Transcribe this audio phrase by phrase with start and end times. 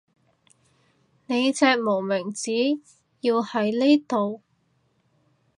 [1.27, 2.53] 你隻無名指
[3.19, 4.41] 要喺呢度